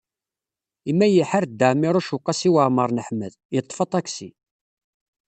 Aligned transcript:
Imi 0.89 1.03
ay 1.05 1.15
iḥar 1.23 1.45
Dda 1.47 1.67
Ɛmiiruc 1.73 2.09
u 2.15 2.17
Qasi 2.25 2.49
Waɛmer 2.53 2.89
n 2.91 3.03
Ḥmed, 3.07 3.33
yeḍḍef 3.55 3.77
aṭaksi. 3.85 4.29